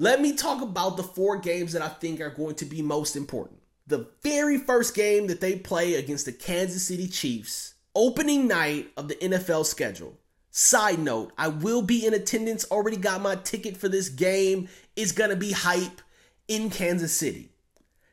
Let 0.00 0.22
me 0.22 0.32
talk 0.32 0.62
about 0.62 0.96
the 0.96 1.02
four 1.02 1.36
games 1.36 1.74
that 1.74 1.82
I 1.82 1.88
think 1.88 2.22
are 2.22 2.30
going 2.30 2.54
to 2.54 2.64
be 2.64 2.80
most 2.80 3.16
important 3.16 3.60
the 3.86 4.08
very 4.22 4.56
first 4.56 4.94
game 4.94 5.26
that 5.26 5.42
they 5.42 5.56
play 5.56 5.96
against 5.96 6.24
the 6.24 6.32
Kansas 6.32 6.86
City 6.86 7.06
Chiefs, 7.06 7.74
opening 7.94 8.48
night 8.48 8.88
of 8.96 9.08
the 9.08 9.16
NFL 9.16 9.66
schedule. 9.66 10.16
Side 10.50 11.00
note, 11.00 11.32
I 11.36 11.48
will 11.48 11.82
be 11.82 12.06
in 12.06 12.14
attendance, 12.14 12.64
already 12.70 12.96
got 12.96 13.20
my 13.20 13.34
ticket 13.34 13.76
for 13.76 13.90
this 13.90 14.08
game. 14.08 14.68
It's 14.96 15.12
going 15.12 15.30
to 15.30 15.36
be 15.36 15.52
hype 15.52 16.00
in 16.48 16.70
Kansas 16.70 17.14
City. 17.14 17.50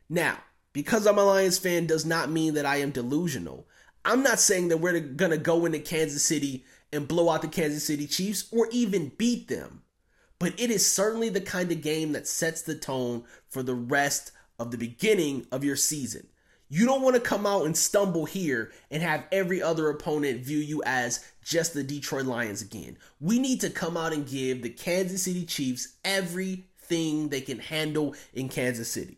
Now, 0.10 0.40
because 0.74 1.08
I'm 1.08 1.18
a 1.18 1.24
Lions 1.24 1.58
fan 1.58 1.86
does 1.86 2.06
not 2.06 2.30
mean 2.30 2.56
that 2.56 2.66
I 2.66 2.78
am 2.78 2.92
delusional. 2.92 3.66
I'm 4.04 4.24
not 4.24 4.42
saying 4.42 4.68
that 4.70 4.82
we're 4.82 5.00
going 5.00 5.32
to 5.32 5.38
go 5.38 5.66
into 5.66 5.80
Kansas 5.80 6.24
City 6.24 6.66
and 6.92 7.08
blow 7.08 7.30
out 7.30 7.44
the 7.44 7.48
Kansas 7.48 7.86
City 7.86 8.08
Chiefs 8.08 8.50
or 8.52 8.68
even 8.72 9.14
beat 9.18 9.48
them. 9.48 9.84
But 10.40 10.60
it 10.60 10.70
is 10.70 10.90
certainly 10.90 11.30
the 11.30 11.42
kind 11.42 11.72
of 11.72 11.82
game 11.82 12.12
that 12.14 12.28
sets 12.28 12.62
the 12.62 12.76
tone 12.76 13.24
for 13.50 13.64
the 13.64 13.74
rest 13.74 14.32
of 14.60 14.72
the 14.72 14.78
beginning 14.78 15.46
of 15.52 15.64
your 15.64 15.76
season. 15.76 16.28
You 16.70 16.86
don't 16.86 17.02
want 17.02 17.16
to 17.16 17.22
come 17.22 17.46
out 17.46 17.66
and 17.66 17.78
stumble 17.78 18.26
here 18.26 18.72
and 18.92 19.02
have 19.02 19.26
every 19.32 19.62
other 19.62 19.90
opponent 19.90 20.42
view 20.42 20.58
you 20.58 20.84
as 20.86 21.24
just 21.42 21.74
the 21.74 21.84
Detroit 21.84 22.26
Lions 22.26 22.62
again. 22.62 22.98
We 23.22 23.40
need 23.40 23.62
to 23.62 23.70
come 23.70 23.96
out 23.96 24.12
and 24.12 24.28
give 24.28 24.62
the 24.62 24.70
Kansas 24.70 25.24
City 25.24 25.46
Chiefs 25.46 25.96
everything 26.04 27.30
they 27.30 27.40
can 27.40 27.60
handle 27.60 28.16
in 28.34 28.50
Kansas 28.50 28.90
City. 28.90 29.18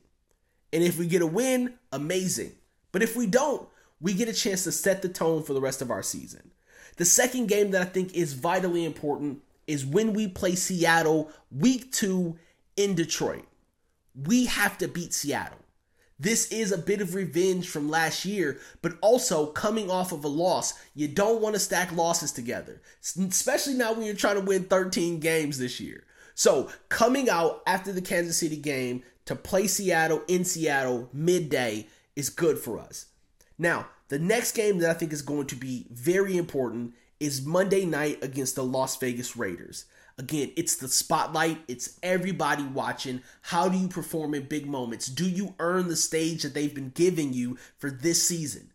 And 0.71 0.83
if 0.83 0.99
we 0.99 1.07
get 1.07 1.23
a 1.23 1.27
win, 1.27 1.73
amazing. 1.91 2.51
But 2.91 3.01
if 3.01 3.15
we 3.15 3.25
don't, 3.25 3.67
we 3.99 4.13
get 4.13 4.29
a 4.29 4.33
chance 4.33 4.63
to 4.65 4.71
set 4.71 5.01
the 5.01 5.09
tone 5.09 5.41
for 5.41 5.53
the 5.53 5.61
rest 5.61 5.81
of 5.81 5.89
our 5.89 6.03
season. 6.03 6.51
The 6.97 7.05
second 7.05 7.47
game 7.47 7.71
that 7.71 7.81
I 7.81 7.85
think 7.85 8.13
is 8.13 8.33
vitally 8.33 8.85
important 8.85 9.41
is 9.69 9.85
when 9.85 10.13
we 10.13 10.27
play 10.27 10.55
Seattle 10.55 11.31
week 11.51 11.91
two 11.91 12.37
in 12.75 12.95
Detroit. 12.95 13.45
We 14.15 14.47
have 14.47 14.77
to 14.79 14.87
beat 14.87 15.13
Seattle. 15.13 15.59
This 16.19 16.51
is 16.51 16.71
a 16.71 16.77
bit 16.77 16.99
of 16.99 17.15
revenge 17.15 17.69
from 17.69 17.89
last 17.89 18.25
year, 18.25 18.59
but 18.81 18.97
also 19.01 19.45
coming 19.45 19.89
off 19.89 20.11
of 20.11 20.25
a 20.25 20.27
loss. 20.27 20.73
You 20.95 21.07
don't 21.07 21.39
want 21.39 21.53
to 21.55 21.59
stack 21.59 21.93
losses 21.93 22.33
together, 22.33 22.81
especially 23.01 23.75
now 23.75 23.93
when 23.93 24.05
you're 24.05 24.15
trying 24.15 24.35
to 24.35 24.41
win 24.41 24.63
13 24.63 25.19
games 25.19 25.59
this 25.59 25.79
year. 25.79 26.03
So, 26.33 26.69
coming 26.89 27.29
out 27.29 27.61
after 27.67 27.93
the 27.93 28.01
Kansas 28.01 28.37
City 28.37 28.57
game 28.57 29.03
to 29.25 29.35
play 29.35 29.67
Seattle 29.67 30.23
in 30.27 30.43
Seattle 30.45 31.09
midday 31.13 31.87
is 32.15 32.29
good 32.29 32.57
for 32.57 32.79
us. 32.79 33.05
Now, 33.57 33.87
the 34.07 34.19
next 34.19 34.53
game 34.53 34.79
that 34.79 34.89
I 34.89 34.93
think 34.93 35.13
is 35.13 35.21
going 35.21 35.47
to 35.47 35.55
be 35.55 35.85
very 35.91 36.37
important 36.37 36.95
is 37.19 37.45
Monday 37.45 37.85
night 37.85 38.23
against 38.23 38.55
the 38.55 38.63
Las 38.63 38.95
Vegas 38.97 39.35
Raiders. 39.35 39.85
Again, 40.17 40.51
it's 40.57 40.75
the 40.75 40.89
spotlight, 40.89 41.59
it's 41.67 41.97
everybody 42.03 42.63
watching. 42.63 43.21
How 43.41 43.69
do 43.69 43.77
you 43.77 43.87
perform 43.87 44.33
in 44.33 44.43
big 44.43 44.67
moments? 44.67 45.07
Do 45.07 45.29
you 45.29 45.55
earn 45.59 45.87
the 45.87 45.95
stage 45.95 46.43
that 46.43 46.53
they've 46.53 46.73
been 46.73 46.89
giving 46.89 47.31
you 47.31 47.57
for 47.77 47.89
this 47.89 48.27
season? 48.27 48.71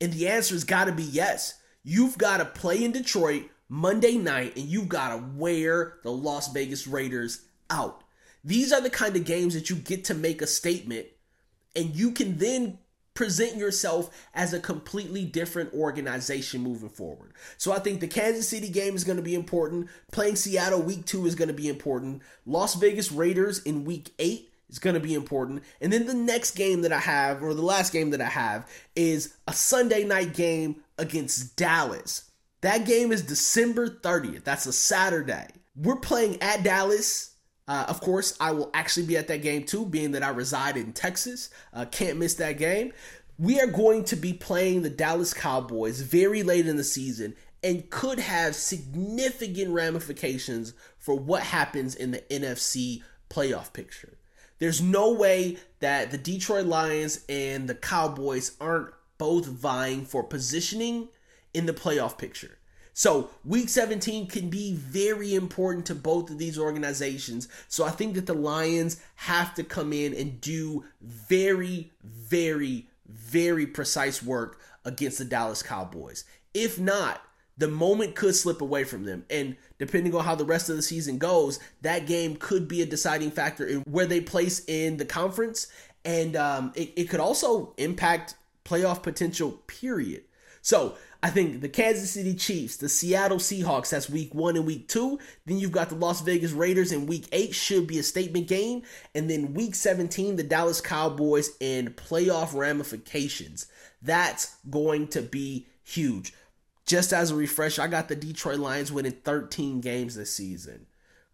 And 0.00 0.12
the 0.12 0.28
answer 0.28 0.54
has 0.54 0.64
got 0.64 0.84
to 0.84 0.92
be 0.92 1.02
yes. 1.02 1.58
You've 1.82 2.18
got 2.18 2.38
to 2.38 2.44
play 2.44 2.84
in 2.84 2.92
Detroit 2.92 3.44
Monday 3.68 4.18
night 4.18 4.56
and 4.56 4.66
you've 4.66 4.88
got 4.88 5.16
to 5.16 5.24
wear 5.34 5.94
the 6.02 6.12
Las 6.12 6.52
Vegas 6.52 6.86
Raiders 6.86 7.42
out. 7.70 8.04
These 8.44 8.72
are 8.72 8.80
the 8.80 8.90
kind 8.90 9.16
of 9.16 9.24
games 9.24 9.54
that 9.54 9.70
you 9.70 9.76
get 9.76 10.04
to 10.06 10.14
make 10.14 10.42
a 10.42 10.46
statement 10.46 11.06
and 11.74 11.96
you 11.96 12.12
can 12.12 12.36
then 12.36 12.78
present 13.14 13.56
yourself 13.56 14.10
as 14.34 14.52
a 14.52 14.60
completely 14.60 15.24
different 15.24 15.72
organization 15.74 16.62
moving 16.62 16.88
forward. 16.88 17.32
So 17.58 17.72
I 17.72 17.78
think 17.78 18.00
the 18.00 18.08
Kansas 18.08 18.48
City 18.48 18.68
game 18.68 18.94
is 18.94 19.04
going 19.04 19.16
to 19.16 19.22
be 19.22 19.34
important. 19.34 19.88
Playing 20.10 20.36
Seattle 20.36 20.82
week 20.82 21.04
2 21.04 21.26
is 21.26 21.34
going 21.34 21.48
to 21.48 21.54
be 21.54 21.68
important. 21.68 22.22
Las 22.46 22.74
Vegas 22.74 23.12
Raiders 23.12 23.60
in 23.62 23.84
week 23.84 24.12
8 24.18 24.50
is 24.70 24.78
going 24.78 24.94
to 24.94 25.00
be 25.00 25.14
important. 25.14 25.62
And 25.80 25.92
then 25.92 26.06
the 26.06 26.14
next 26.14 26.52
game 26.52 26.82
that 26.82 26.92
I 26.92 27.00
have 27.00 27.42
or 27.42 27.54
the 27.54 27.62
last 27.62 27.92
game 27.92 28.10
that 28.10 28.20
I 28.20 28.28
have 28.28 28.68
is 28.96 29.34
a 29.46 29.52
Sunday 29.52 30.04
night 30.04 30.34
game 30.34 30.76
against 30.98 31.56
Dallas. 31.56 32.30
That 32.62 32.86
game 32.86 33.12
is 33.12 33.22
December 33.22 33.88
30th. 33.88 34.44
That's 34.44 34.66
a 34.66 34.72
Saturday. 34.72 35.48
We're 35.76 35.96
playing 35.96 36.40
at 36.40 36.62
Dallas 36.62 37.31
uh, 37.68 37.84
of 37.88 38.00
course, 38.00 38.36
I 38.40 38.52
will 38.52 38.70
actually 38.74 39.06
be 39.06 39.16
at 39.16 39.28
that 39.28 39.42
game 39.42 39.64
too, 39.64 39.86
being 39.86 40.12
that 40.12 40.22
I 40.22 40.30
reside 40.30 40.76
in 40.76 40.92
Texas. 40.92 41.50
Uh, 41.72 41.84
can't 41.84 42.18
miss 42.18 42.34
that 42.34 42.58
game. 42.58 42.92
We 43.38 43.60
are 43.60 43.66
going 43.66 44.04
to 44.04 44.16
be 44.16 44.32
playing 44.32 44.82
the 44.82 44.90
Dallas 44.90 45.32
Cowboys 45.32 46.00
very 46.00 46.42
late 46.42 46.66
in 46.66 46.76
the 46.76 46.84
season 46.84 47.34
and 47.62 47.88
could 47.90 48.18
have 48.18 48.54
significant 48.54 49.70
ramifications 49.70 50.74
for 50.98 51.14
what 51.14 51.42
happens 51.42 51.94
in 51.94 52.10
the 52.10 52.20
NFC 52.30 53.02
playoff 53.30 53.72
picture. 53.72 54.18
There's 54.58 54.80
no 54.80 55.12
way 55.12 55.56
that 55.80 56.10
the 56.10 56.18
Detroit 56.18 56.66
Lions 56.66 57.24
and 57.28 57.68
the 57.68 57.74
Cowboys 57.74 58.52
aren't 58.60 58.90
both 59.18 59.46
vying 59.46 60.04
for 60.04 60.22
positioning 60.22 61.08
in 61.54 61.66
the 61.66 61.72
playoff 61.72 62.18
picture. 62.18 62.58
So, 62.94 63.30
week 63.44 63.68
17 63.68 64.26
can 64.26 64.50
be 64.50 64.74
very 64.74 65.34
important 65.34 65.86
to 65.86 65.94
both 65.94 66.28
of 66.30 66.38
these 66.38 66.58
organizations. 66.58 67.48
So, 67.68 67.84
I 67.84 67.90
think 67.90 68.14
that 68.14 68.26
the 68.26 68.34
Lions 68.34 69.00
have 69.16 69.54
to 69.54 69.64
come 69.64 69.92
in 69.92 70.14
and 70.14 70.40
do 70.40 70.84
very, 71.00 71.90
very, 72.02 72.88
very 73.06 73.66
precise 73.66 74.22
work 74.22 74.60
against 74.84 75.18
the 75.18 75.24
Dallas 75.24 75.62
Cowboys. 75.62 76.24
If 76.52 76.78
not, 76.78 77.22
the 77.56 77.68
moment 77.68 78.14
could 78.14 78.34
slip 78.34 78.60
away 78.60 78.84
from 78.84 79.04
them. 79.04 79.24
And 79.30 79.56
depending 79.78 80.14
on 80.14 80.24
how 80.24 80.34
the 80.34 80.44
rest 80.44 80.68
of 80.68 80.76
the 80.76 80.82
season 80.82 81.18
goes, 81.18 81.60
that 81.82 82.06
game 82.06 82.36
could 82.36 82.66
be 82.66 82.82
a 82.82 82.86
deciding 82.86 83.30
factor 83.30 83.66
in 83.66 83.80
where 83.82 84.06
they 84.06 84.20
place 84.20 84.64
in 84.66 84.96
the 84.96 85.04
conference. 85.04 85.68
And 86.04 86.34
um, 86.36 86.72
it, 86.74 86.92
it 86.96 87.04
could 87.04 87.20
also 87.20 87.74
impact 87.76 88.34
playoff 88.64 89.02
potential, 89.02 89.52
period. 89.66 90.22
So 90.62 90.96
I 91.24 91.30
think 91.30 91.60
the 91.60 91.68
Kansas 91.68 92.10
City 92.10 92.34
Chiefs, 92.34 92.78
the 92.78 92.88
Seattle 92.88 93.38
Seahawks, 93.38 93.90
that's 93.90 94.10
week 94.10 94.34
one 94.34 94.56
and 94.56 94.66
week 94.66 94.88
two. 94.88 95.20
Then 95.46 95.58
you've 95.58 95.70
got 95.70 95.88
the 95.88 95.94
Las 95.94 96.20
Vegas 96.20 96.50
Raiders 96.50 96.90
in 96.90 97.06
week 97.06 97.28
eight, 97.30 97.54
should 97.54 97.86
be 97.86 98.00
a 98.00 98.02
statement 98.02 98.48
game. 98.48 98.82
And 99.14 99.30
then 99.30 99.54
week 99.54 99.76
17, 99.76 100.34
the 100.34 100.42
Dallas 100.42 100.80
Cowboys 100.80 101.50
and 101.60 101.94
playoff 101.94 102.54
ramifications. 102.54 103.66
That's 104.02 104.56
going 104.68 105.08
to 105.08 105.22
be 105.22 105.68
huge. 105.84 106.34
Just 106.86 107.12
as 107.12 107.30
a 107.30 107.36
refresh, 107.36 107.78
I 107.78 107.86
got 107.86 108.08
the 108.08 108.16
Detroit 108.16 108.58
Lions 108.58 108.90
winning 108.90 109.12
13 109.12 109.80
games 109.80 110.16
this 110.16 110.34
season. 110.34 110.86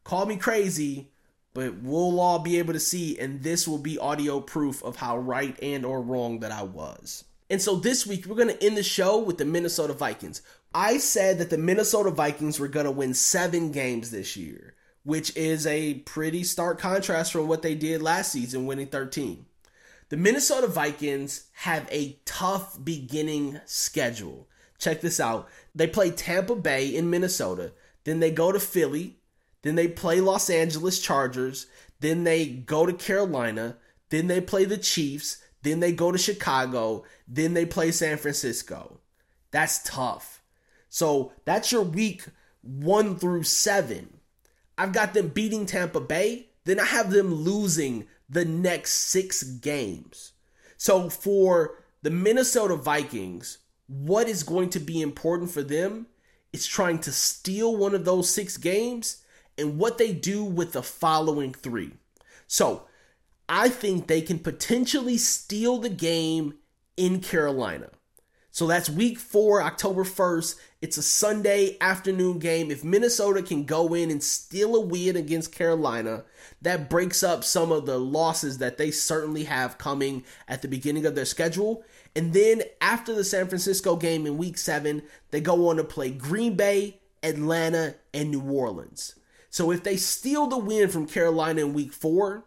Call 0.05 0.27
me 0.27 0.37
crazy, 0.37 1.13
but 1.55 1.79
we'll 1.79 2.21
all 2.21 2.41
be 2.41 2.59
able 2.59 2.75
to 2.75 2.81
see, 2.81 3.19
and 3.19 3.43
this 3.43 3.67
will 3.67 3.79
be 3.79 3.99
audio 3.99 4.41
proof 4.41 4.85
of 4.85 4.97
how 4.97 5.17
right 5.17 5.59
and 5.63 5.87
or 5.87 6.03
wrong 6.03 6.41
that 6.41 6.53
I 6.53 6.63
was. 6.63 7.25
And 7.51 7.63
so 7.63 7.77
this 7.77 8.07
week, 8.07 8.27
we're 8.27 8.37
going 8.37 8.55
to 8.55 8.65
end 8.65 8.77
the 8.77 8.83
show 8.83 9.19
with 9.19 9.39
the 9.39 9.45
Minnesota 9.45 9.95
Vikings. 9.95 10.43
I 10.75 10.99
said 10.99 11.39
that 11.39 11.51
the 11.51 11.59
Minnesota 11.59 12.11
Vikings 12.11 12.61
were 12.61 12.69
going 12.69 12.85
to 12.85 12.93
win 12.93 13.15
seven 13.15 13.73
games 13.73 14.11
this 14.11 14.37
year, 14.37 14.75
which 15.03 15.35
is 15.35 15.67
a 15.67 15.95
pretty 15.95 16.45
stark 16.45 16.79
contrast 16.79 17.33
from 17.33 17.49
what 17.49 17.63
they 17.63 17.75
did 17.75 18.03
last 18.03 18.33
season, 18.33 18.67
winning 18.67 18.89
13. 18.89 19.47
The 20.11 20.17
Minnesota 20.17 20.67
Vikings 20.67 21.45
have 21.53 21.89
a 21.91 22.19
tough 22.25 22.83
beginning 22.83 23.61
schedule. 23.65 24.49
Check 24.79 25.01
this 25.01 25.21
out. 25.21 25.49
They 25.75 25.87
play 25.87 26.11
Tampa 26.11 26.55
Bay 26.55 26.95
in 26.95 27.11
Minnesota, 27.11 27.73
then 28.05 28.21
they 28.21 28.31
go 28.31 28.53
to 28.53 28.61
Philly, 28.61 29.19
then 29.63 29.75
they 29.75 29.89
play 29.89 30.21
Los 30.21 30.49
Angeles 30.49 31.01
Chargers, 31.01 31.67
then 32.01 32.25
they 32.25 32.47
go 32.47 32.87
to 32.87 32.93
Carolina, 32.93 33.77
then 34.11 34.29
they 34.29 34.41
play 34.41 34.65
the 34.65 34.79
Chiefs, 34.79 35.43
then 35.63 35.81
they 35.81 35.93
go 35.93 36.13
to 36.13 36.19
Chicago. 36.19 37.05
Then 37.27 37.55
they 37.55 37.67
play 37.67 37.91
San 37.91 38.17
Francisco. 38.19 39.01
That's 39.51 39.83
tough. 39.83 40.43
So 40.89 41.33
that's 41.45 41.73
your 41.73 41.83
week 41.83 42.25
one 42.63 43.17
through 43.17 43.45
seven. 43.45 44.19
I've 44.77 44.93
got 44.93 45.15
them 45.15 45.29
beating 45.29 45.67
Tampa 45.67 46.01
Bay. 46.01 46.47
Then 46.65 46.79
I 46.79 46.85
have 46.85 47.11
them 47.11 47.35
losing 47.35 48.07
the 48.29 48.45
next 48.45 48.93
six 48.93 49.43
games. 49.43 50.33
So 50.77 51.11
for 51.11 51.83
the 52.03 52.11
Minnesota 52.11 52.77
Vikings, 52.77 53.59
what 53.87 54.29
is 54.29 54.43
going 54.43 54.71
to 54.71 54.81
be 54.81 55.01
important 55.01 55.51
for 55.51 55.63
them 55.63 56.07
is 56.53 56.67
trying 56.67 56.99
to 57.01 57.13
steal 57.13 57.77
one 57.77 57.95
of 57.95 58.05
those 58.05 58.29
six 58.29 58.57
games 58.57 59.23
and 59.57 59.79
what 59.79 59.99
they 59.99 60.13
do 60.13 60.45
with 60.45 60.73
the 60.73 60.83
following 60.83 61.53
three. 61.53 61.93
So 62.47 62.85
I 63.49 63.69
think 63.69 64.07
they 64.07 64.21
can 64.21 64.39
potentially 64.39 65.17
steal 65.17 65.79
the 65.79 65.89
game 65.89 66.55
in 66.97 67.21
Carolina. 67.21 67.91
So 68.51 68.67
that's 68.67 68.91
week 68.91 69.19
four, 69.19 69.63
October 69.63 70.03
1st. 70.03 70.57
It's 70.81 70.97
a 70.97 71.03
Sunday 71.03 71.77
afternoon 71.81 72.41
game. 72.41 72.71
If 72.71 72.83
Minnesota 72.83 73.41
can 73.41 73.65
go 73.65 73.95
in 73.95 74.11
and 74.11 74.23
steal 74.23 74.75
a 74.75 74.81
win 74.81 75.17
against 75.17 75.53
Carolina, 75.53 76.25
that 76.61 76.91
breaks 76.91 77.23
up 77.23 77.45
some 77.45 77.71
of 77.71 77.87
the 77.87 77.99
losses 77.99 78.59
that 78.59 78.77
they 78.77 78.91
certainly 78.91 79.45
have 79.45 79.79
coming 79.79 80.25
at 80.49 80.61
the 80.63 80.69
beginning 80.69 81.07
of 81.07 81.15
their 81.15 81.25
schedule. 81.25 81.85
And 82.17 82.33
then 82.33 82.63
after 82.81 83.15
the 83.15 83.23
San 83.23 83.47
Francisco 83.47 83.95
game 83.95 84.27
in 84.27 84.39
week 84.39 84.59
seven, 84.59 85.03
they 85.31 85.41
go 85.41 85.69
on 85.69 85.77
to 85.77 85.85
play 85.85 86.11
Green 86.11 86.57
Bay, 86.57 87.01
Atlanta, 87.23 87.95
and 88.13 88.31
New 88.31 88.43
Orleans. 88.43 89.15
So 89.51 89.71
if 89.71 89.85
they 89.85 89.97
steal 89.97 90.49
the 90.49 90.59
win 90.59 90.89
from 90.89 91.07
Carolina 91.07 91.61
in 91.61 91.75
week 91.75 91.93
four, 91.93 92.45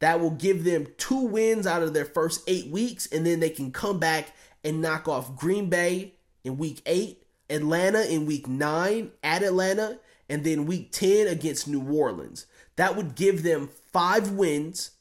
that 0.00 0.20
will 0.20 0.30
give 0.30 0.64
them 0.64 0.86
two 0.96 1.22
wins 1.22 1.66
out 1.66 1.82
of 1.82 1.94
their 1.94 2.04
first 2.04 2.42
eight 2.46 2.70
weeks, 2.70 3.06
and 3.06 3.26
then 3.26 3.40
they 3.40 3.50
can 3.50 3.72
come 3.72 3.98
back 3.98 4.34
and 4.62 4.80
knock 4.80 5.08
off 5.08 5.36
Green 5.36 5.68
Bay 5.68 6.14
in 6.44 6.58
week 6.58 6.82
eight, 6.86 7.24
Atlanta 7.50 8.02
in 8.02 8.26
week 8.26 8.46
nine 8.46 9.10
at 9.22 9.42
Atlanta, 9.42 9.98
and 10.28 10.44
then 10.44 10.66
week 10.66 10.92
10 10.92 11.26
against 11.26 11.68
New 11.68 11.82
Orleans. 11.82 12.46
That 12.76 12.96
would 12.96 13.14
give 13.14 13.42
them 13.42 13.70
five 13.92 14.30
wins 14.30 14.92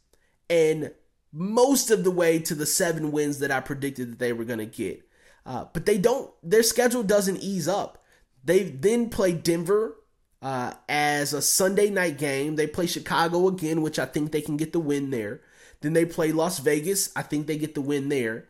and 0.50 0.92
most 1.32 1.92
of 1.92 2.04
the 2.04 2.12
way 2.12 2.40
to 2.40 2.56
the 2.56 2.66
seven 2.66 3.12
wins 3.12 3.40
that 3.40 3.52
I 3.52 3.60
predicted 3.60 4.12
that 4.12 4.20
they 4.20 4.34
were 4.34 4.46
going 4.46 4.60
to 4.60 4.66
get. 4.66 5.04
Uh, 5.46 5.66
but 5.74 5.86
they 5.86 5.98
don't, 5.98 6.32
their 6.42 6.64
schedule 6.64 7.04
doesn't 7.04 7.38
ease 7.38 7.68
up. 7.68 8.04
They 8.44 8.64
then 8.64 9.10
play 9.10 9.34
Denver 9.34 9.96
uh, 10.42 10.74
as 10.88 11.34
a 11.34 11.42
Sunday 11.42 11.90
night 11.90 12.18
game. 12.18 12.56
They 12.56 12.68
play 12.68 12.88
Chicago 12.88 13.48
again, 13.48 13.82
which 13.82 14.00
I 14.00 14.06
think 14.06 14.32
they 14.32 14.42
can 14.42 14.58
get 14.58 14.74
the 14.74 14.80
win 14.80 15.10
there. 15.10 15.42
Then 15.82 15.94
they 15.94 16.06
play 16.06 16.32
Las 16.32 16.60
Vegas. 16.60 17.12
I 17.16 17.22
think 17.22 17.48
they 17.48 17.58
get 17.58 17.76
the 17.76 17.82
win 17.82 18.10
there. 18.10 18.46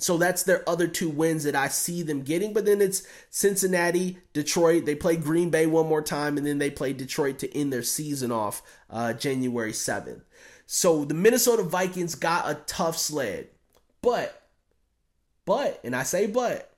So 0.00 0.16
that's 0.16 0.44
their 0.44 0.68
other 0.68 0.86
two 0.86 1.08
wins 1.08 1.42
that 1.42 1.56
I 1.56 1.68
see 1.68 2.02
them 2.02 2.22
getting. 2.22 2.52
But 2.52 2.66
then 2.66 2.80
it's 2.80 3.02
Cincinnati, 3.30 4.18
Detroit. 4.32 4.84
They 4.84 4.94
play 4.94 5.16
Green 5.16 5.50
Bay 5.50 5.66
one 5.66 5.88
more 5.88 6.02
time, 6.02 6.36
and 6.36 6.46
then 6.46 6.58
they 6.58 6.70
play 6.70 6.92
Detroit 6.92 7.38
to 7.40 7.56
end 7.56 7.72
their 7.72 7.82
season 7.82 8.30
off 8.30 8.62
uh, 8.90 9.12
January 9.12 9.72
7th. 9.72 10.22
So 10.66 11.04
the 11.04 11.14
Minnesota 11.14 11.62
Vikings 11.62 12.14
got 12.14 12.48
a 12.48 12.54
tough 12.66 12.96
sled. 12.96 13.48
But, 14.00 14.40
but, 15.44 15.80
and 15.82 15.96
I 15.96 16.04
say 16.04 16.28
but, 16.28 16.72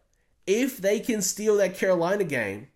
if 0.47 0.79
they 0.79 1.01
can 1.01 1.21
steal 1.21 1.59
that 1.59 1.77
Carolina 1.77 2.25
game, 2.25 2.69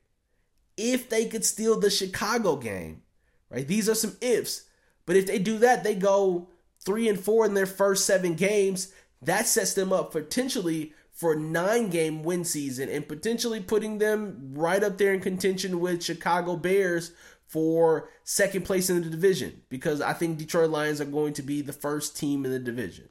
if 0.76 1.08
they 1.08 1.26
could 1.26 1.44
steal 1.44 1.78
the 1.78 1.90
Chicago 1.90 2.56
game, 2.56 3.02
right? 3.50 3.66
These 3.66 3.88
are 3.88 3.94
some 3.94 4.16
ifs. 4.20 4.64
But 5.06 5.16
if 5.16 5.26
they 5.26 5.38
do 5.38 5.58
that, 5.58 5.84
they 5.84 5.94
go 5.94 6.48
three 6.80 7.08
and 7.08 7.18
four 7.18 7.46
in 7.46 7.54
their 7.54 7.66
first 7.66 8.06
seven 8.06 8.34
games. 8.34 8.92
That 9.22 9.46
sets 9.46 9.74
them 9.74 9.92
up 9.92 10.12
potentially 10.12 10.92
for 11.12 11.34
a 11.34 11.40
nine 11.40 11.90
game 11.90 12.22
win 12.22 12.44
season 12.44 12.88
and 12.88 13.06
potentially 13.06 13.60
putting 13.60 13.98
them 13.98 14.52
right 14.54 14.82
up 14.82 14.98
there 14.98 15.14
in 15.14 15.20
contention 15.20 15.80
with 15.80 16.02
Chicago 16.02 16.56
Bears 16.56 17.12
for 17.46 18.10
second 18.24 18.64
place 18.64 18.90
in 18.90 19.00
the 19.00 19.08
division 19.08 19.62
because 19.68 20.00
I 20.00 20.12
think 20.12 20.38
Detroit 20.38 20.70
Lions 20.70 21.00
are 21.00 21.06
going 21.06 21.34
to 21.34 21.42
be 21.42 21.62
the 21.62 21.72
first 21.72 22.16
team 22.16 22.44
in 22.44 22.50
the 22.50 22.58
division. 22.58 23.08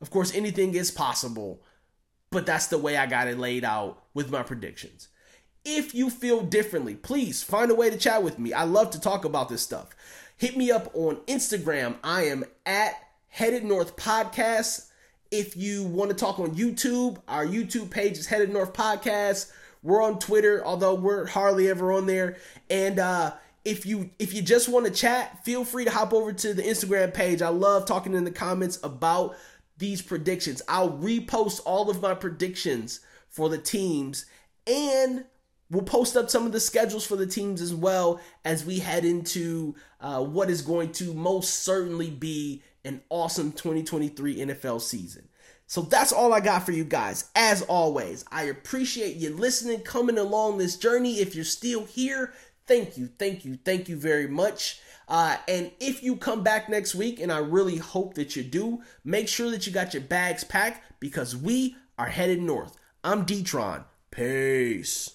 Of 0.00 0.10
course, 0.10 0.34
anything 0.34 0.74
is 0.74 0.90
possible, 0.90 1.62
but 2.30 2.46
that's 2.46 2.68
the 2.68 2.78
way 2.78 2.96
I 2.96 3.06
got 3.06 3.28
it 3.28 3.38
laid 3.38 3.64
out 3.64 4.04
with 4.14 4.30
my 4.30 4.42
predictions. 4.42 5.08
If 5.64 5.94
you 5.94 6.10
feel 6.10 6.42
differently, 6.42 6.94
please 6.94 7.42
find 7.42 7.70
a 7.70 7.74
way 7.74 7.88
to 7.88 7.96
chat 7.96 8.22
with 8.22 8.38
me. 8.38 8.52
I 8.52 8.64
love 8.64 8.90
to 8.90 9.00
talk 9.00 9.24
about 9.24 9.48
this 9.48 9.62
stuff. 9.62 9.88
Hit 10.36 10.58
me 10.58 10.70
up 10.70 10.90
on 10.94 11.16
Instagram. 11.26 11.96
I 12.04 12.24
am 12.24 12.44
at 12.66 12.94
Headed 13.30 13.64
North 13.64 13.96
Podcast. 13.96 14.90
If 15.30 15.56
you 15.56 15.84
want 15.84 16.10
to 16.10 16.16
talk 16.16 16.38
on 16.38 16.54
YouTube, 16.54 17.22
our 17.26 17.46
YouTube 17.46 17.88
page 17.88 18.18
is 18.18 18.26
Headed 18.26 18.52
North 18.52 18.74
Podcast. 18.74 19.50
We're 19.82 20.02
on 20.02 20.18
Twitter, 20.18 20.62
although 20.64 20.94
we're 20.94 21.26
hardly 21.26 21.68
ever 21.70 21.92
on 21.92 22.04
there. 22.04 22.36
And 22.68 22.98
uh, 22.98 23.32
if 23.64 23.86
you 23.86 24.10
if 24.18 24.34
you 24.34 24.42
just 24.42 24.68
want 24.68 24.84
to 24.84 24.92
chat, 24.92 25.44
feel 25.46 25.64
free 25.64 25.84
to 25.84 25.90
hop 25.90 26.12
over 26.12 26.32
to 26.32 26.52
the 26.52 26.62
Instagram 26.62 27.14
page. 27.14 27.40
I 27.40 27.48
love 27.48 27.86
talking 27.86 28.12
in 28.12 28.24
the 28.24 28.30
comments 28.30 28.78
about 28.82 29.34
these 29.78 30.02
predictions. 30.02 30.60
I'll 30.68 30.98
repost 30.98 31.60
all 31.64 31.88
of 31.88 32.02
my 32.02 32.14
predictions 32.14 33.00
for 33.30 33.48
the 33.48 33.58
teams 33.58 34.26
and 34.66 35.24
We'll 35.70 35.82
post 35.82 36.16
up 36.16 36.30
some 36.30 36.46
of 36.46 36.52
the 36.52 36.60
schedules 36.60 37.06
for 37.06 37.16
the 37.16 37.26
teams 37.26 37.60
as 37.60 37.74
well 37.74 38.20
as 38.44 38.64
we 38.64 38.78
head 38.78 39.04
into 39.04 39.74
uh, 40.00 40.22
what 40.22 40.50
is 40.50 40.62
going 40.62 40.92
to 40.92 41.14
most 41.14 41.64
certainly 41.64 42.10
be 42.10 42.62
an 42.84 43.02
awesome 43.08 43.52
2023 43.52 44.36
NFL 44.36 44.80
season. 44.80 45.28
So 45.66 45.82
that's 45.82 46.12
all 46.12 46.34
I 46.34 46.40
got 46.40 46.64
for 46.66 46.72
you 46.72 46.84
guys. 46.84 47.30
As 47.34 47.62
always, 47.62 48.24
I 48.30 48.44
appreciate 48.44 49.16
you 49.16 49.34
listening, 49.34 49.80
coming 49.80 50.18
along 50.18 50.58
this 50.58 50.76
journey. 50.76 51.20
If 51.20 51.34
you're 51.34 51.44
still 51.44 51.84
here, 51.86 52.34
thank 52.66 52.98
you, 52.98 53.08
thank 53.18 53.44
you, 53.44 53.58
thank 53.64 53.88
you 53.88 53.96
very 53.96 54.28
much. 54.28 54.80
Uh, 55.08 55.36
and 55.48 55.70
if 55.80 56.02
you 56.02 56.16
come 56.16 56.42
back 56.42 56.68
next 56.68 56.94
week, 56.94 57.20
and 57.20 57.32
I 57.32 57.38
really 57.38 57.76
hope 57.76 58.14
that 58.14 58.36
you 58.36 58.42
do, 58.42 58.82
make 59.04 59.28
sure 59.28 59.50
that 59.50 59.66
you 59.66 59.72
got 59.72 59.94
your 59.94 60.02
bags 60.02 60.44
packed 60.44 60.82
because 61.00 61.36
we 61.36 61.76
are 61.98 62.06
headed 62.06 62.42
north. 62.42 62.76
I'm 63.02 63.26
Detron. 63.26 63.84
Peace. 64.10 65.13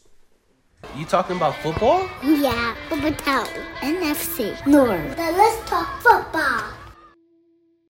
You 0.96 1.06
talking 1.06 1.36
about 1.36 1.56
football? 1.56 2.08
Yeah, 2.24 2.74
Football 2.88 3.14
Town, 3.14 3.48
NFC, 3.82 4.66
North. 4.66 5.18
Now 5.18 5.32
let's 5.32 5.70
talk 5.70 6.02
football. 6.02 6.79